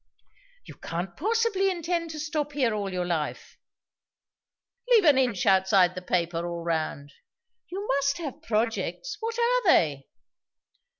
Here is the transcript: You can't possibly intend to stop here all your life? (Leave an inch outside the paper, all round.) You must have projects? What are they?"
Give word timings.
You 0.65 0.73
can't 0.79 1.15
possibly 1.15 1.69
intend 1.69 2.09
to 2.09 2.19
stop 2.19 2.53
here 2.53 2.73
all 2.73 2.91
your 2.91 3.05
life? 3.05 3.59
(Leave 4.89 5.05
an 5.05 5.19
inch 5.19 5.45
outside 5.45 5.93
the 5.93 6.01
paper, 6.01 6.43
all 6.43 6.63
round.) 6.63 7.13
You 7.67 7.85
must 7.87 8.17
have 8.17 8.41
projects? 8.41 9.17
What 9.19 9.37
are 9.37 9.63
they?" 9.65 10.07